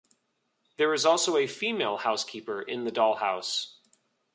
[0.77, 3.75] There is also a female housekeeper in the dollhouse.